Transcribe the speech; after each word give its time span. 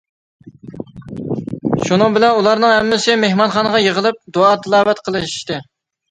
شۇنىڭ 1.89 2.15
بىلەن 2.15 2.23
ئۇلارنىڭ 2.37 2.73
ھەممىسى 2.75 3.17
مېھمانخانىغا 3.23 3.81
يىغىلىپ 3.83 4.17
دۇئا-تىلاۋەت 4.39 5.03
قىلىشتى. 5.11 5.59